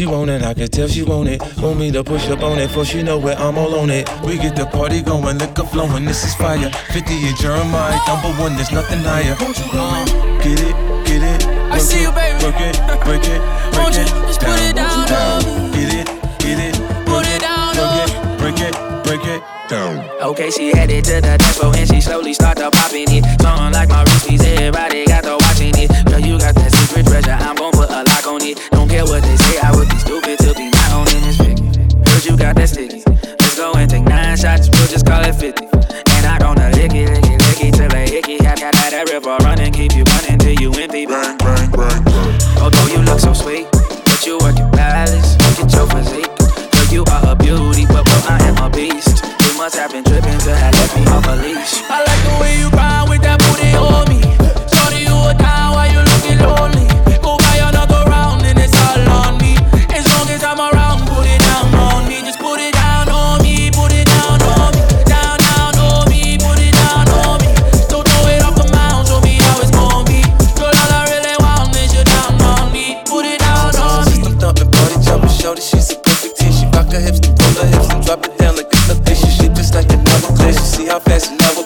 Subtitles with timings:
[0.00, 1.42] She want it, I can tell she want it.
[1.58, 4.08] Want me to push up on it, for she know where I'm all on it.
[4.24, 6.56] We get the party going, liquor flowing, this is fire.
[6.56, 9.36] 50 and Jeremih, number one, there's nothing higher.
[9.38, 10.06] Uh,
[10.40, 10.74] get it,
[11.04, 11.46] get it.
[11.70, 12.42] I see you, baby.
[12.42, 13.42] Work it, break it,
[13.76, 14.08] you it.
[14.24, 15.70] just put it down me?
[15.76, 16.06] Get it,
[16.38, 16.74] get it.
[17.04, 19.42] Put it down Work on it, break it, break it.
[19.68, 20.00] Down.
[20.20, 23.22] Okay, she headed to the floor and she slowly start to popping it.
[23.40, 24.40] Something like my wristies,
[50.10, 51.82] been tripping to have me off a leash.
[51.88, 54.20] I like the way you grind with that booty on me.
[54.66, 56.86] Shorty, you a down while you looking lonely.
[57.22, 59.54] Go buy another round and it's all on me.
[59.94, 62.22] As long as I'm around, put it down on me.
[62.22, 64.82] Just put it down on me, put it down on me.
[65.06, 67.50] Down, down on me, put it down on me.
[67.86, 70.22] Don't throw it off the mound, show me how it's gon' be.
[70.58, 72.98] Girl, all I really want is you down on me.
[73.06, 74.18] Put it down on me.
[74.18, 76.50] System thumping, body jumping, shorty, she's a perfect 10.
[76.50, 77.29] She rock her hips to roll her hips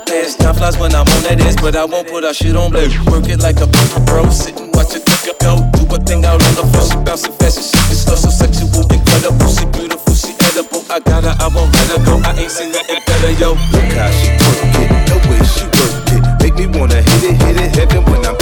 [0.05, 2.98] Time flies when I'm on that ass, but I won't put our shit on blast.
[3.08, 3.66] Work it like a
[4.05, 5.05] pro, sit and watch it
[5.41, 5.64] go.
[5.72, 6.84] Do a thing out on the floor.
[6.84, 9.48] She bouncing fast and she is slow, so sexual, incredible.
[9.48, 10.84] She beautiful, she edible.
[10.92, 12.20] I got her, I won't let her go.
[12.20, 13.56] I ain't seen nothing better, yo.
[13.72, 16.22] Look how she twerk it, the way she work it.
[16.44, 18.33] Make me wanna hit it, hit it, heaven when I'm